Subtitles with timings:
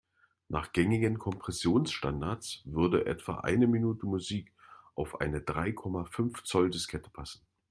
[0.49, 4.51] Nach gängigen Kompressionsstandards würde etwa eine Minute Musik
[4.95, 7.41] auf eine drei Komma fünf Zoll-Diskette passen.